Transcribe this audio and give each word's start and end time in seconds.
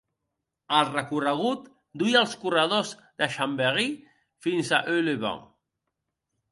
El 0.77 0.87
recorregut 0.93 1.67
duia 2.03 2.21
els 2.23 2.33
corredors 2.45 2.95
de 3.23 3.29
Chambéry 3.37 3.87
fins 4.49 4.75
a 4.75 4.83
Aix-les-Bains. 4.97 5.51